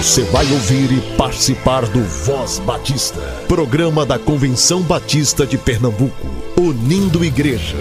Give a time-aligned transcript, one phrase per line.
[0.00, 6.26] Você vai ouvir e participar do Voz Batista, programa da Convenção Batista de Pernambuco,
[6.58, 7.76] unindo igreja.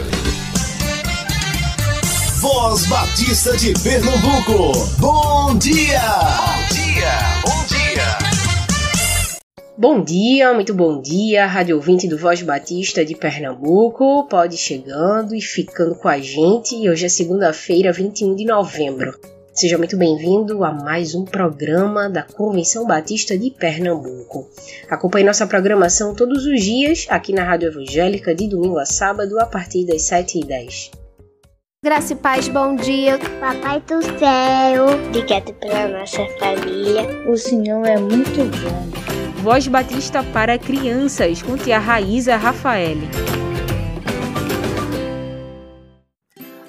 [2.41, 6.01] Voz Batista de Pernambuco, bom dia!
[6.27, 7.13] Bom dia,
[7.45, 8.17] bom dia!
[9.77, 14.27] Bom dia, muito bom dia, rádio ouvinte do Voz Batista de Pernambuco.
[14.27, 16.75] Pode ir chegando e ficando com a gente.
[16.89, 19.38] Hoje é segunda-feira, 21 de novembro.
[19.53, 24.47] Seja muito bem-vindo a mais um programa da Convenção Batista de Pernambuco.
[24.89, 29.45] Acompanhe nossa programação todos os dias aqui na Rádio Evangélica de domingo a sábado a
[29.45, 30.91] partir das 7h10.
[31.83, 33.17] Graça e paz, bom dia.
[33.39, 37.03] Papai do céu, obrigado pela nossa família.
[37.27, 39.41] O Senhor é muito bom.
[39.41, 42.97] Voz Batista para crianças, com tia Raíza Rafael.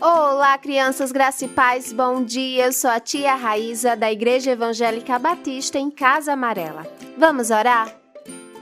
[0.02, 2.64] Olá, crianças, graça e paz, bom dia.
[2.64, 6.86] Eu sou a tia Raíza da Igreja Evangélica Batista em Casa Amarela.
[7.18, 7.94] Vamos orar?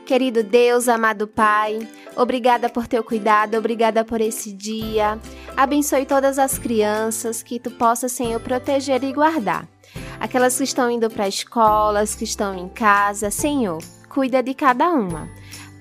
[0.05, 5.17] Querido Deus, amado Pai, obrigada por teu cuidado, obrigada por esse dia.
[5.57, 9.69] Abençoe todas as crianças, que tu possa, Senhor, proteger e guardar.
[10.19, 15.31] Aquelas que estão indo para escolas, que estão em casa, Senhor, cuida de cada uma.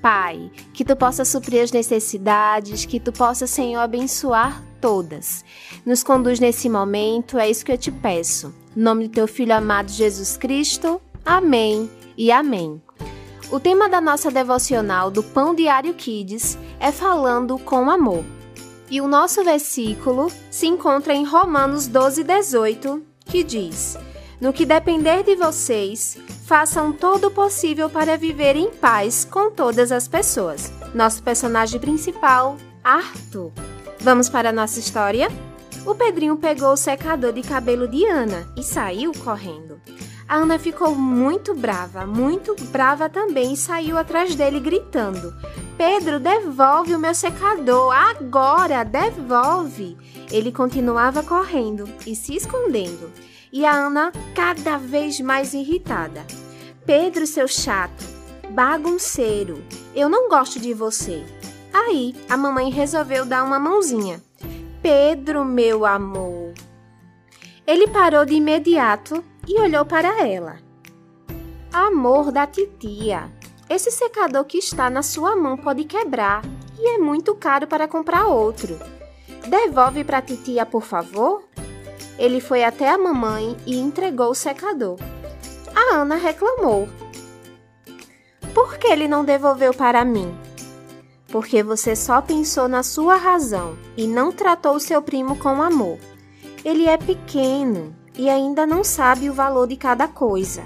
[0.04, 5.44] Pai, que tu possa suprir as necessidades, que tu possa, Senhor, abençoar todas.
[5.86, 8.54] Nos conduz nesse momento, é isso que eu te peço.
[8.76, 11.02] Em nome do teu filho amado Jesus Cristo.
[11.26, 12.82] Amém e amém.
[13.50, 18.24] O tema da nossa devocional do Pão Diário Kids é falando com amor.
[18.90, 23.98] E o nosso versículo se encontra em Romanos 12, 18, que diz:
[24.40, 29.92] No que depender de vocês, façam todo o possível para viver em paz com todas
[29.92, 30.72] as pessoas.
[30.94, 33.52] Nosso personagem principal, Arthur.
[34.00, 35.28] Vamos para a nossa história?
[35.86, 39.82] O Pedrinho pegou o secador de cabelo de Ana e saiu correndo.
[40.28, 45.34] A Ana ficou muito brava, muito brava também e saiu atrás dele gritando:
[45.78, 49.98] Pedro, devolve o meu secador, agora, devolve!
[50.30, 53.10] Ele continuava correndo e se escondendo,
[53.52, 56.26] e a Ana cada vez mais irritada.
[56.86, 58.04] Pedro, seu chato,
[58.50, 59.64] bagunceiro,
[59.96, 61.24] eu não gosto de você.
[61.78, 64.20] Aí a mamãe resolveu dar uma mãozinha.
[64.82, 66.54] Pedro, meu amor.
[67.68, 70.58] Ele parou de imediato e olhou para ela.
[71.72, 73.32] Amor da titia,
[73.70, 76.42] esse secador que está na sua mão pode quebrar
[76.80, 78.80] e é muito caro para comprar outro.
[79.48, 81.44] Devolve para a titia, por favor?
[82.18, 84.98] Ele foi até a mamãe e entregou o secador.
[85.76, 86.90] A Ana reclamou.
[88.52, 90.47] Por que ele não devolveu para mim?
[91.28, 95.98] Porque você só pensou na sua razão e não tratou o seu primo com amor.
[96.64, 100.66] Ele é pequeno e ainda não sabe o valor de cada coisa,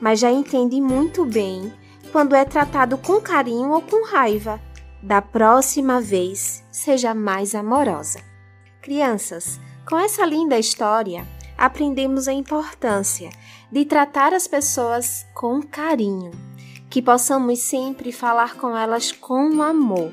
[0.00, 1.72] mas já entende muito bem
[2.10, 4.60] quando é tratado com carinho ou com raiva.
[5.02, 8.20] Da próxima vez, seja mais amorosa.
[8.80, 9.58] Crianças,
[9.88, 11.26] com essa linda história,
[11.56, 13.30] aprendemos a importância
[13.70, 16.51] de tratar as pessoas com carinho
[16.92, 20.12] que possamos sempre falar com elas com amor.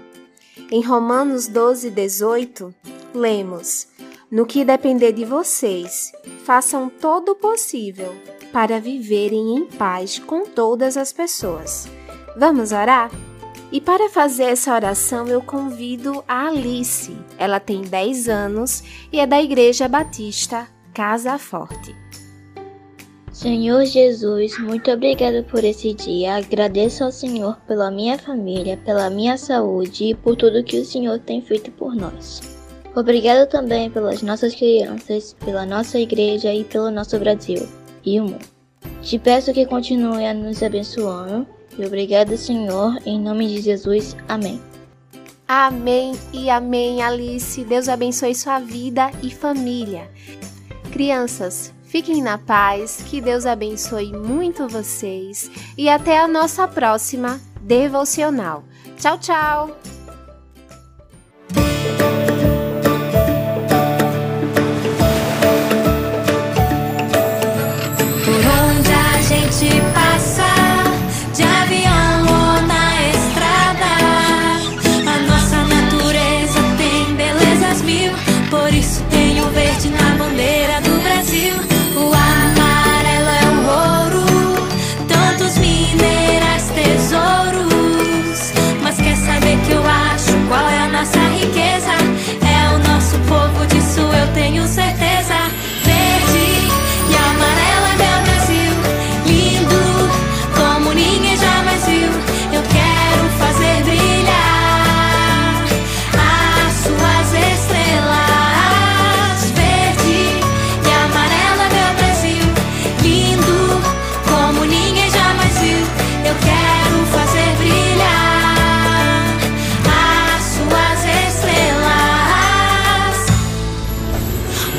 [0.71, 2.73] Em Romanos 12, 18,
[3.13, 3.89] lemos:
[4.31, 6.13] No que depender de vocês,
[6.45, 8.15] façam todo o possível
[8.53, 11.85] para viverem em paz com todas as pessoas.
[12.37, 13.11] Vamos orar?
[13.73, 17.13] E para fazer essa oração, eu convido a Alice.
[17.37, 22.08] Ela tem 10 anos e é da Igreja Batista Casa Forte.
[23.39, 26.35] Senhor Jesus, muito obrigado por esse dia.
[26.35, 31.17] Agradeço ao Senhor pela minha família, pela minha saúde e por tudo que o Senhor
[31.19, 32.41] tem feito por nós.
[32.93, 37.65] Obrigado também pelas nossas crianças, pela nossa igreja e pelo nosso Brasil
[38.05, 38.45] e o mundo.
[39.01, 41.47] Te peço que continue a nos abençoando
[41.77, 44.17] e obrigado, Senhor, em nome de Jesus.
[44.27, 44.59] Amém.
[45.47, 47.63] Amém e amém, Alice.
[47.63, 50.09] Deus abençoe sua vida e família.
[50.91, 58.63] Crianças, Fiquem na paz, que Deus abençoe muito vocês e até a nossa próxima devocional.
[58.95, 59.79] Tchau, tchau!
[69.49, 69.59] tenho certeza.
[69.59, 69.88] Verde e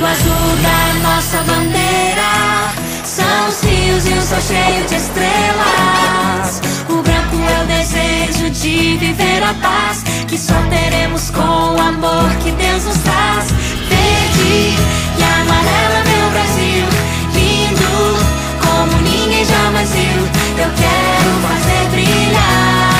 [0.01, 2.71] O azul da nossa bandeira.
[3.05, 6.63] São os rios e o sol cheio de estrelas.
[6.89, 12.31] O branco é o desejo de viver a paz Que só teremos com o amor
[12.43, 13.51] que Deus nos traz.
[13.91, 14.75] Verde
[15.19, 16.87] e amarelo é meu Brasil
[17.35, 20.23] Lindo como ninguém jamais viu.
[20.65, 23.00] Eu quero fazer brilhar.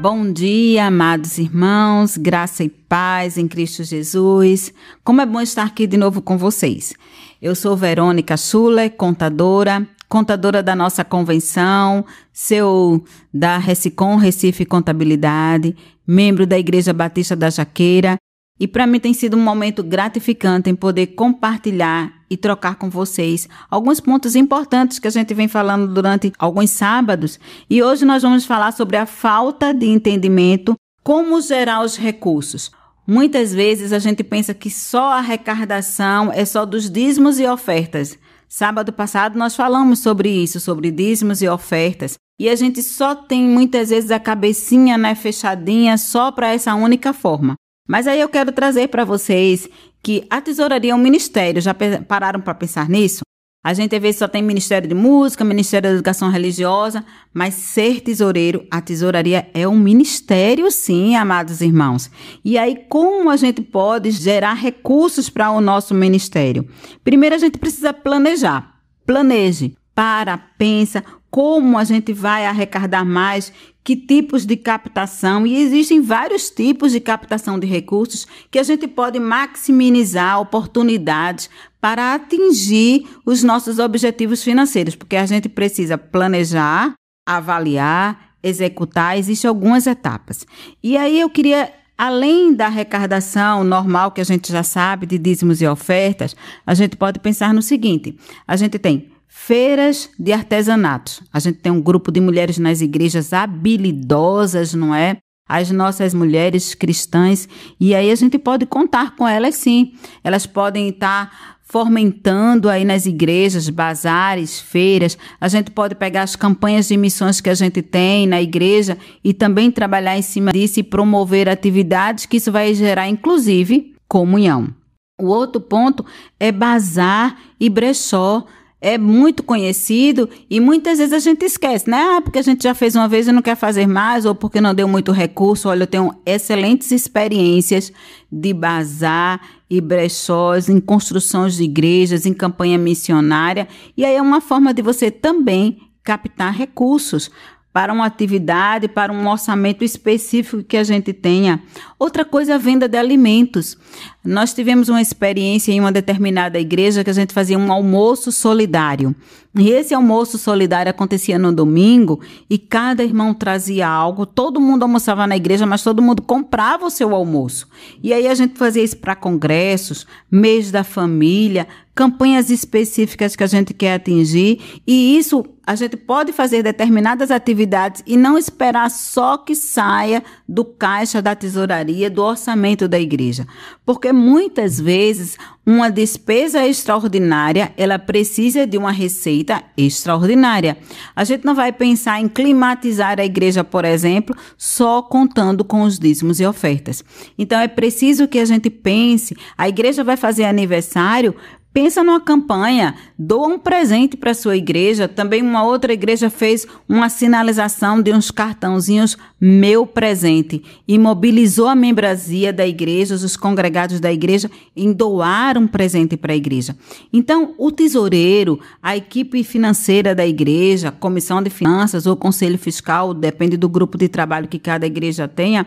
[0.00, 4.74] Bom dia, amados irmãos, graça e paz em Cristo Jesus.
[5.04, 6.92] Como é bom estar aqui de novo com vocês.
[7.40, 16.48] Eu sou Verônica Schuller, contadora, contadora da nossa convenção, seu da Recicom Recife Contabilidade, membro
[16.48, 18.16] da Igreja Batista da Jaqueira.
[18.60, 23.48] E para mim tem sido um momento gratificante em poder compartilhar e trocar com vocês
[23.70, 27.40] alguns pontos importantes que a gente vem falando durante alguns sábados.
[27.68, 32.70] E hoje nós vamos falar sobre a falta de entendimento como gerar os recursos.
[33.06, 38.16] Muitas vezes a gente pensa que só a arrecadação é só dos dízimos e ofertas.
[38.48, 42.16] Sábado passado nós falamos sobre isso, sobre dízimos e ofertas.
[42.38, 47.12] E a gente só tem muitas vezes a cabecinha né, fechadinha só para essa única
[47.12, 47.54] forma.
[47.92, 49.68] Mas aí eu quero trazer para vocês
[50.02, 51.60] que a tesouraria é um ministério.
[51.60, 53.20] Já pararam para pensar nisso?
[53.62, 58.66] A gente vezes só tem Ministério de Música, Ministério da Educação Religiosa, mas ser tesoureiro,
[58.70, 62.10] a tesouraria é um ministério, sim, amados irmãos.
[62.42, 66.66] E aí, como a gente pode gerar recursos para o nosso ministério?
[67.04, 68.72] Primeiro, a gente precisa planejar.
[69.04, 69.76] Planeje.
[69.94, 73.50] Para, pensa como a gente vai arrecadar mais,
[73.82, 78.86] que tipos de captação, e existem vários tipos de captação de recursos que a gente
[78.86, 81.48] pode maximizar oportunidades
[81.80, 86.92] para atingir os nossos objetivos financeiros, porque a gente precisa planejar,
[87.26, 90.46] avaliar, executar, existem algumas etapas.
[90.82, 95.62] E aí eu queria Além da arrecadação normal que a gente já sabe de dízimos
[95.62, 96.34] e ofertas,
[96.66, 99.11] a gente pode pensar no seguinte: a gente tem
[99.46, 101.20] feiras de artesanatos.
[101.32, 105.16] A gente tem um grupo de mulheres nas igrejas habilidosas, não é?
[105.48, 109.94] As nossas mulheres cristãs, e aí a gente pode contar com elas sim.
[110.22, 115.18] Elas podem estar fomentando aí nas igrejas, bazares, feiras.
[115.40, 119.34] A gente pode pegar as campanhas de missões que a gente tem na igreja e
[119.34, 124.72] também trabalhar em cima disso e promover atividades que isso vai gerar, inclusive, comunhão.
[125.20, 126.06] O outro ponto
[126.38, 128.46] é bazar e brechó.
[128.82, 132.16] É muito conhecido e muitas vezes a gente esquece, né?
[132.16, 134.60] Ah, porque a gente já fez uma vez e não quer fazer mais, ou porque
[134.60, 135.68] não deu muito recurso.
[135.68, 137.92] Olha, eu tenho excelentes experiências
[138.30, 144.40] de bazar e brechós em construções de igrejas, em campanha missionária, e aí é uma
[144.40, 147.30] forma de você também captar recursos
[147.72, 151.62] para uma atividade, para um orçamento específico que a gente tenha.
[151.98, 153.78] Outra coisa é a venda de alimentos.
[154.24, 159.14] Nós tivemos uma experiência em uma determinada igreja que a gente fazia um almoço solidário.
[159.58, 165.26] E esse almoço solidário acontecia no domingo e cada irmão trazia algo, todo mundo almoçava
[165.26, 167.68] na igreja, mas todo mundo comprava o seu almoço.
[168.02, 173.46] E aí a gente fazia isso para congressos, mês da família, campanhas específicas que a
[173.46, 179.38] gente quer atingir, e isso a gente pode fazer determinadas atividades e não esperar só
[179.38, 183.46] que saia do caixa da tesouraria, do orçamento da igreja.
[183.86, 190.76] Porque muitas vezes uma despesa extraordinária, ela precisa de uma receita extraordinária.
[191.14, 195.96] A gente não vai pensar em climatizar a igreja, por exemplo, só contando com os
[195.96, 197.04] dízimos e ofertas.
[197.38, 201.36] Então é preciso que a gente pense, a igreja vai fazer aniversário,
[201.72, 205.08] Pensa numa campanha, doa um presente para sua igreja.
[205.08, 211.74] Também uma outra igreja fez uma sinalização de uns cartãozinhos meu presente e mobilizou a
[211.74, 216.76] membresia da igreja, os congregados da igreja em doar um presente para a igreja.
[217.12, 223.56] Então, o tesoureiro, a equipe financeira da igreja, comissão de finanças ou conselho fiscal, depende
[223.56, 225.66] do grupo de trabalho que cada igreja tenha,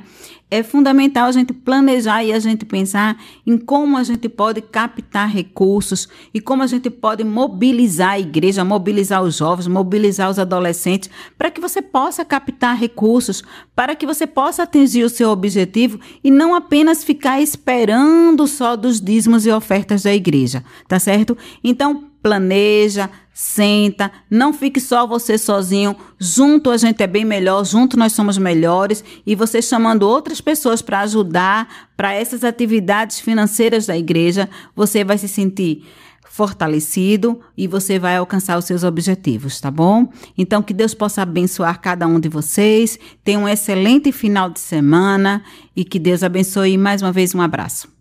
[0.55, 5.29] é fundamental a gente planejar e a gente pensar em como a gente pode captar
[5.29, 11.09] recursos e como a gente pode mobilizar a igreja, mobilizar os jovens, mobilizar os adolescentes,
[11.37, 13.43] para que você possa captar recursos,
[13.75, 19.01] para que você possa atingir o seu objetivo e não apenas ficar esperando só dos
[19.01, 21.37] dízimos e ofertas da igreja, tá certo?
[21.63, 25.93] Então, planeja, senta, não fique só você sozinho.
[26.17, 30.81] Junto a gente é bem melhor, junto nós somos melhores e você chamando outras pessoas
[30.81, 35.83] para ajudar para essas atividades financeiras da igreja, você vai se sentir
[36.29, 40.07] fortalecido e você vai alcançar os seus objetivos, tá bom?
[40.37, 42.97] Então que Deus possa abençoar cada um de vocês.
[43.21, 45.43] Tenha um excelente final de semana
[45.75, 47.94] e que Deus abençoe mais uma vez um abraço.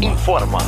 [0.00, 0.58] informa.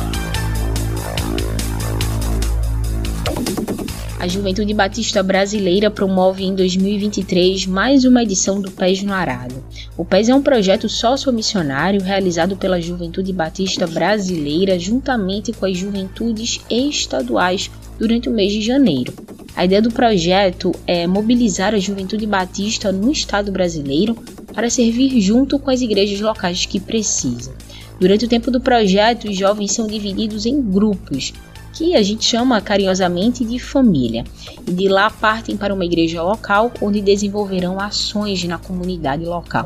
[4.19, 9.63] A Juventude Batista Brasileira promove em 2023 mais uma edição do Pés no Arado.
[9.97, 16.59] O Pés é um projeto sociomissionário realizado pela Juventude Batista Brasileira juntamente com as juventudes
[16.69, 19.13] estaduais durante o mês de janeiro.
[19.55, 24.15] A ideia do projeto é mobilizar a juventude batista no estado brasileiro
[24.53, 27.53] para servir junto com as igrejas locais que precisam.
[28.01, 31.31] Durante o tempo do projeto, os jovens são divididos em grupos
[31.71, 34.23] que a gente chama carinhosamente de família,
[34.67, 39.65] e de lá partem para uma igreja local onde desenvolverão ações na comunidade local.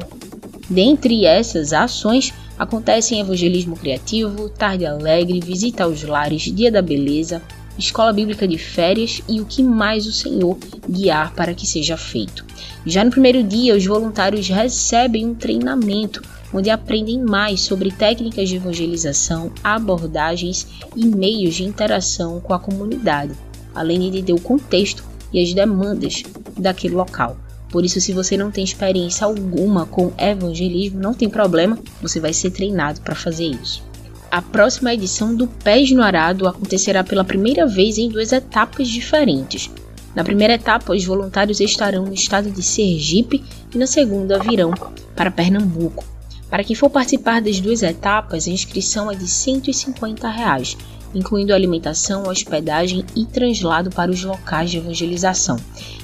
[0.70, 7.42] Dentre essas ações acontecem evangelismo criativo, tarde alegre, visita aos lares, dia da beleza,
[7.80, 10.58] escola bíblica de férias e o que mais o Senhor
[10.90, 12.44] guiar para que seja feito.
[12.86, 16.22] Já no primeiro dia, os voluntários recebem um treinamento
[16.54, 23.34] onde aprendem mais sobre técnicas de evangelização, abordagens e meios de interação com a comunidade,
[23.74, 26.24] além de entender o contexto e as demandas
[26.58, 27.38] daquele local.
[27.70, 32.32] Por isso, se você não tem experiência alguma com evangelismo, não tem problema, você vai
[32.32, 33.84] ser treinado para fazer isso.
[34.32, 39.70] A próxima edição do Pés no Arado acontecerá pela primeira vez em duas etapas diferentes.
[40.16, 44.74] Na primeira etapa, os voluntários estarão no estado de Sergipe e na segunda virão
[45.16, 46.15] para Pernambuco.
[46.50, 50.78] Para quem for participar das duas etapas, a inscrição é de 150 reais,
[51.14, 55.58] incluindo alimentação, hospedagem e translado para os locais de evangelização,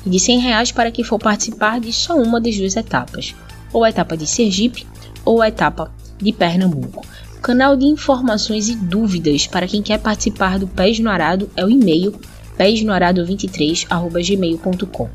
[0.05, 3.35] e de 100 reais para quem for participar de só uma das duas etapas,
[3.71, 4.87] ou a etapa de Sergipe
[5.23, 7.05] ou a etapa de Pernambuco.
[7.41, 11.69] Canal de informações e dúvidas para quem quer participar do Pés no Arado é o
[11.69, 12.13] e-mail
[12.57, 15.09] pesnoarado23@gmail.com.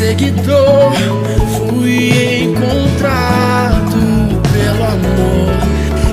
[0.02, 0.92] sou seguidor,
[1.56, 3.96] fui encontrado
[4.52, 5.52] pelo amor.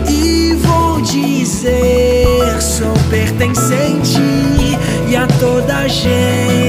[0.07, 4.21] E vou dizer, sou pertencente
[5.07, 6.68] e a toda gente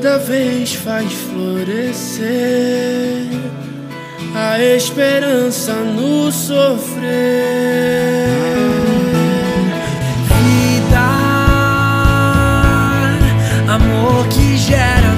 [0.00, 2.26] toda vez faz florescer
[4.34, 7.04] a esperança no sofrer.
[10.24, 11.00] Vida,
[13.68, 15.09] amor que gera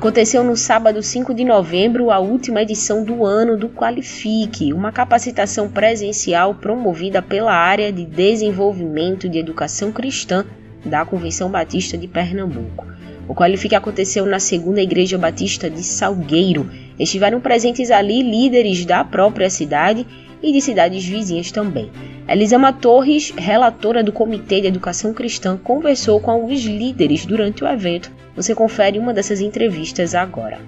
[0.00, 5.68] Aconteceu no sábado 5 de novembro a última edição do ano do Qualifique, uma capacitação
[5.68, 10.46] presencial promovida pela área de desenvolvimento de educação cristã
[10.82, 12.86] da Convenção Batista de Pernambuco.
[13.28, 16.66] O Qualifique aconteceu na segunda Igreja Batista de Salgueiro
[17.00, 20.06] Estiveram presentes ali líderes da própria cidade
[20.42, 21.90] e de cidades vizinhas também.
[22.28, 28.10] Elisama Torres, relatora do Comitê de Educação Cristã, conversou com alguns líderes durante o evento.
[28.36, 30.60] Você confere uma dessas entrevistas agora.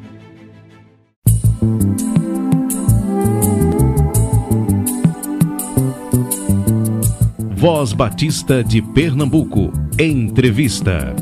[7.63, 9.73] Voz Batista de Pernambuco.
[9.97, 11.15] Entrevista.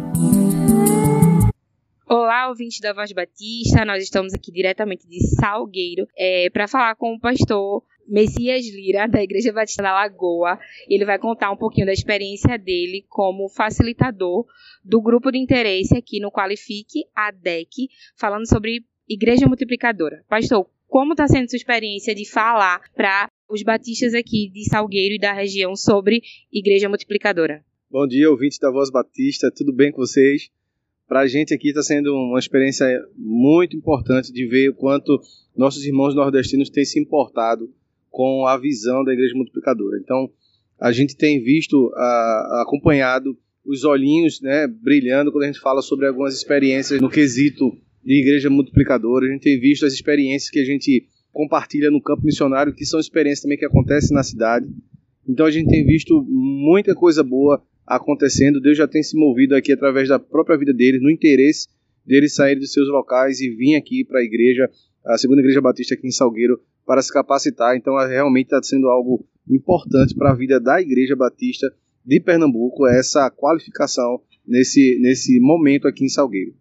[2.08, 3.84] Olá, ouvintes da Voz Batista.
[3.84, 9.22] Nós estamos aqui diretamente de Salgueiro é, para falar com o pastor Messias Lira, da
[9.22, 10.58] Igreja Batista da Lagoa.
[10.88, 14.44] Ele vai contar um pouquinho da experiência dele como facilitador
[14.84, 20.24] do grupo de interesse aqui no Qualifique, a DEC, falando sobre Igreja Multiplicadora.
[20.28, 25.18] Pastor, como está sendo sua experiência de falar para os batistas aqui de Salgueiro e
[25.18, 26.20] da região sobre
[26.52, 27.64] Igreja Multiplicadora?
[27.88, 30.50] Bom dia, ouvintes da Voz Batista, tudo bem com vocês?
[31.06, 35.20] Para a gente aqui está sendo uma experiência muito importante de ver o quanto
[35.56, 37.72] nossos irmãos nordestinos têm se importado
[38.10, 39.98] com a visão da Igreja Multiplicadora.
[40.02, 40.30] Então,
[40.78, 41.92] a gente tem visto,
[42.60, 47.70] acompanhado os olhinhos né, brilhando quando a gente fala sobre algumas experiências no quesito
[48.04, 49.26] de Igreja Multiplicadora.
[49.26, 52.98] A gente tem visto as experiências que a gente compartilha no campo missionário, que são
[52.98, 54.66] experiências também que acontecem na cidade.
[55.28, 58.60] Então, a gente tem visto muita coisa boa acontecendo.
[58.60, 61.68] Deus já tem se movido aqui através da própria vida deles, no interesse
[62.10, 64.68] deles saírem dos seus locais e vir aqui para a igreja,
[65.04, 67.76] a segunda igreja batista aqui em Salgueiro, para se capacitar.
[67.76, 71.72] Então, é, realmente está sendo algo importante para a vida da igreja batista
[72.04, 76.52] de Pernambuco, essa qualificação nesse, nesse momento aqui em Salgueiro.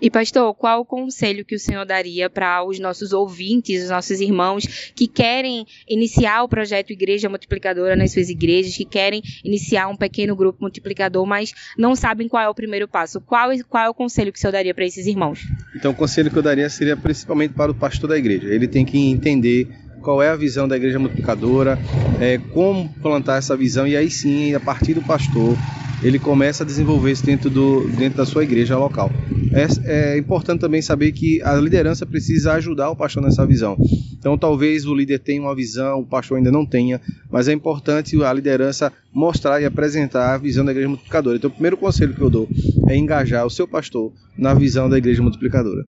[0.00, 4.20] E pastor, qual o conselho que o senhor daria para os nossos ouvintes, os nossos
[4.20, 9.96] irmãos que querem iniciar o projeto Igreja Multiplicadora nas suas igrejas, que querem iniciar um
[9.96, 13.20] pequeno grupo multiplicador, mas não sabem qual é o primeiro passo?
[13.20, 15.42] Qual, qual é o conselho que o senhor daria para esses irmãos?
[15.76, 18.52] Então, o conselho que eu daria seria principalmente para o pastor da igreja.
[18.52, 19.68] Ele tem que entender
[20.02, 21.78] qual é a visão da igreja multiplicadora,
[22.20, 25.56] é, como plantar essa visão e aí sim, a partir do pastor,
[26.02, 29.10] ele começa a desenvolver isso dentro, do, dentro da sua igreja local.
[29.52, 33.76] É, é importante também saber que a liderança precisa ajudar o pastor nessa visão.
[34.18, 38.22] Então, talvez o líder tenha uma visão, o pastor ainda não tenha, mas é importante
[38.22, 41.36] a liderança mostrar e apresentar a visão da igreja multiplicadora.
[41.36, 42.48] Então, o primeiro conselho que eu dou
[42.88, 45.84] é engajar o seu pastor na visão da igreja multiplicadora.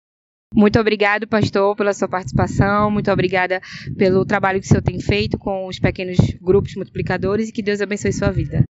[0.54, 2.90] Muito obrigado, pastor, pela sua participação.
[2.90, 3.60] Muito obrigada
[3.96, 7.80] pelo trabalho que o senhor tem feito com os pequenos grupos multiplicadores e que Deus
[7.80, 8.62] abençoe sua vida.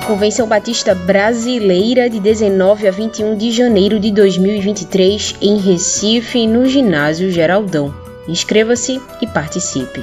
[0.07, 7.31] Convenção Batista Brasileira de 19 a 21 de janeiro de 2023 em Recife, no Ginásio
[7.31, 7.95] Geraldão.
[8.29, 10.03] Inscreva-se e participe.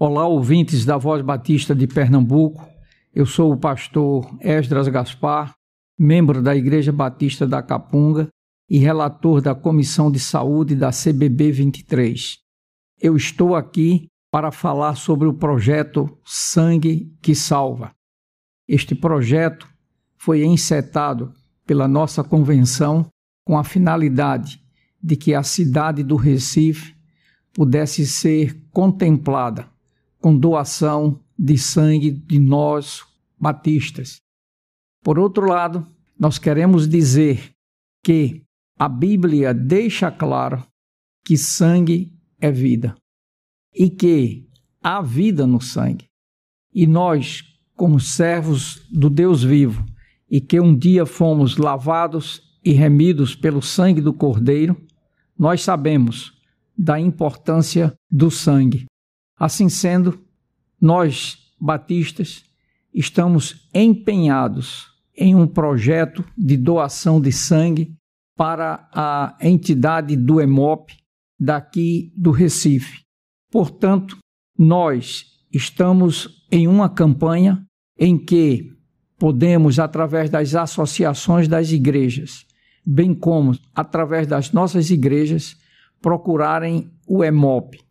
[0.00, 2.64] Olá, ouvintes da Voz Batista de Pernambuco.
[3.12, 5.56] Eu sou o pastor Esdras Gaspar,
[5.98, 8.28] membro da Igreja Batista da Capunga
[8.70, 12.38] e relator da Comissão de Saúde da CBB 23.
[13.02, 17.90] Eu estou aqui para falar sobre o projeto Sangue que Salva.
[18.68, 19.68] Este projeto
[20.16, 21.32] foi encetado
[21.66, 23.04] pela nossa convenção
[23.44, 24.60] com a finalidade
[25.02, 26.94] de que a cidade do Recife
[27.52, 29.76] pudesse ser contemplada
[30.20, 33.02] com doação de sangue de nós,
[33.38, 34.20] batistas.
[35.02, 35.86] Por outro lado,
[36.18, 37.52] nós queremos dizer
[38.02, 38.42] que
[38.78, 40.64] a Bíblia deixa claro
[41.24, 42.96] que sangue é vida
[43.74, 44.48] e que
[44.82, 46.06] há vida no sangue.
[46.72, 47.42] E nós,
[47.76, 49.84] como servos do Deus vivo,
[50.30, 54.76] e que um dia fomos lavados e remidos pelo sangue do Cordeiro,
[55.38, 56.32] nós sabemos
[56.76, 58.86] da importância do sangue.
[59.38, 60.18] Assim sendo,
[60.80, 62.44] nós, batistas,
[62.92, 67.94] estamos empenhados em um projeto de doação de sangue
[68.36, 70.92] para a entidade do EMOP
[71.38, 73.02] daqui do Recife.
[73.50, 74.18] Portanto,
[74.56, 77.64] nós estamos em uma campanha
[77.98, 78.72] em que
[79.18, 82.46] podemos, através das associações das igrejas,
[82.86, 85.56] bem como através das nossas igrejas,
[86.00, 87.87] procurarem o EMOP.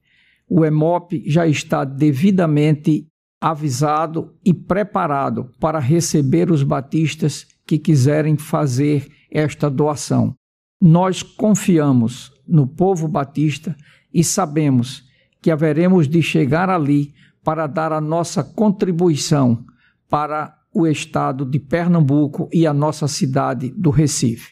[0.49, 3.07] O EMOP já está devidamente
[3.41, 10.33] avisado e preparado para receber os batistas que quiserem fazer esta doação.
[10.81, 13.75] Nós confiamos no povo batista
[14.13, 15.03] e sabemos
[15.41, 19.65] que haveremos de chegar ali para dar a nossa contribuição
[20.09, 24.51] para o estado de Pernambuco e a nossa cidade do Recife.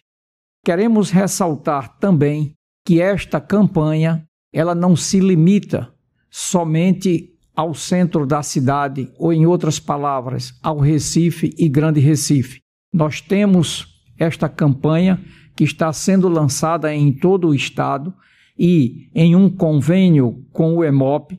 [0.64, 2.54] Queremos ressaltar também
[2.86, 5.94] que esta campanha ela não se limita
[6.32, 12.62] somente ao centro da cidade ou em outras palavras, ao Recife e Grande Recife.
[12.94, 13.86] Nós temos
[14.18, 15.22] esta campanha
[15.58, 18.14] que está sendo lançada em todo o estado
[18.58, 21.38] e em um convênio com o EMOP,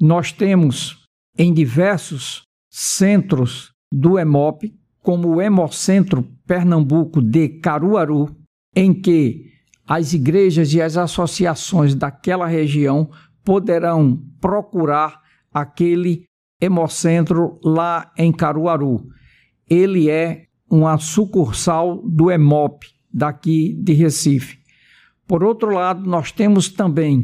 [0.00, 1.04] nós temos
[1.38, 8.36] em diversos centros do EMOP, como o Hemocentro Pernambuco de Caruaru,
[8.74, 9.52] em que
[9.86, 13.10] as igrejas e as associações daquela região
[13.44, 15.20] poderão procurar
[15.52, 16.26] aquele
[16.60, 19.06] Hemocentro lá em Caruaru.
[19.68, 24.58] Ele é uma sucursal do EMOP, daqui de Recife.
[25.26, 27.22] Por outro lado, nós temos também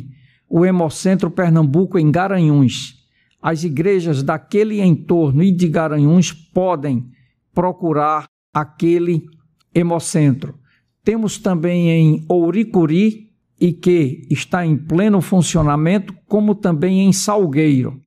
[0.48, 2.94] o Hemocentro Pernambuco em Garanhuns.
[3.40, 7.10] As igrejas daquele entorno e de Garanhuns podem
[7.54, 9.26] procurar aquele
[9.74, 10.61] Hemocentro.
[11.04, 18.00] Temos também em Ouricuri, e que está em pleno funcionamento, como também em Salgueiro.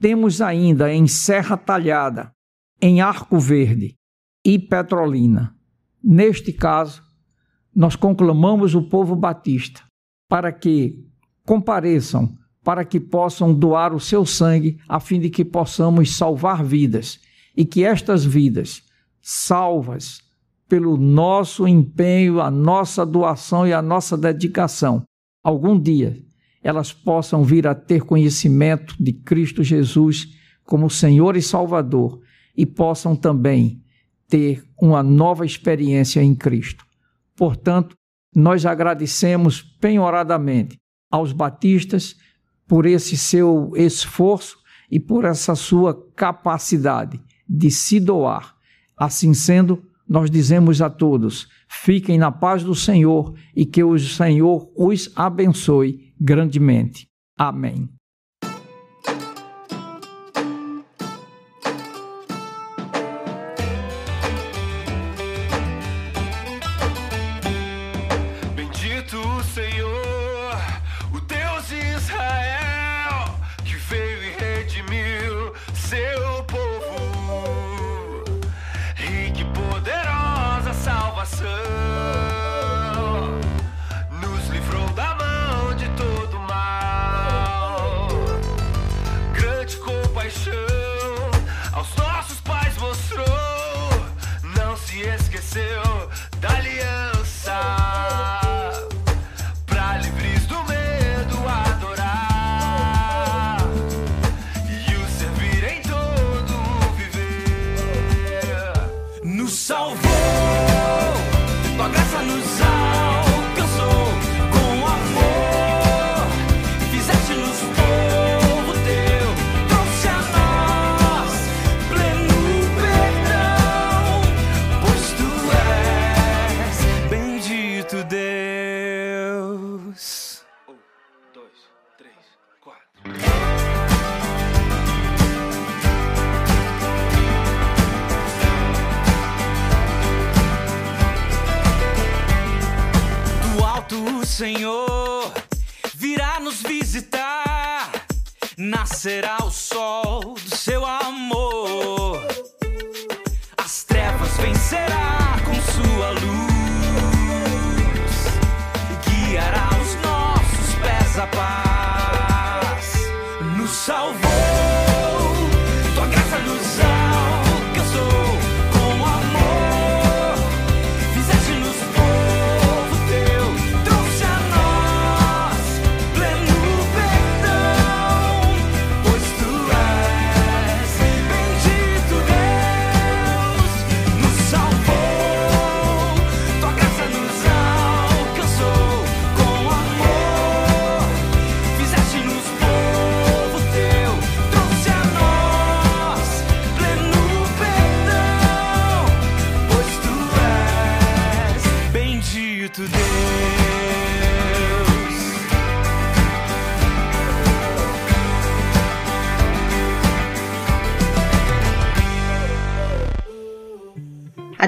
[0.00, 2.30] Temos ainda em Serra Talhada,
[2.80, 3.96] em Arco Verde
[4.44, 5.52] e Petrolina.
[6.00, 7.02] Neste caso,
[7.74, 9.82] nós conclamamos o povo batista
[10.28, 11.04] para que
[11.44, 17.18] compareçam, para que possam doar o seu sangue, a fim de que possamos salvar vidas
[17.56, 18.84] e que estas vidas,
[19.20, 20.20] salvas
[20.68, 25.04] pelo nosso empenho, a nossa doação e a nossa dedicação,
[25.42, 26.16] algum dia
[26.62, 30.26] elas possam vir a ter conhecimento de Cristo Jesus
[30.64, 32.20] como Senhor e Salvador
[32.56, 33.80] e possam também
[34.28, 36.84] ter uma nova experiência em Cristo.
[37.36, 37.94] Portanto,
[38.34, 40.76] nós agradecemos penhoradamente
[41.08, 42.16] aos batistas
[42.66, 44.58] por esse seu esforço
[44.90, 48.56] e por essa sua capacidade de se doar.
[48.96, 54.70] Assim sendo, nós dizemos a todos: fiquem na paz do Senhor e que o Senhor
[54.76, 57.08] os abençoe grandemente.
[57.36, 57.95] Amém.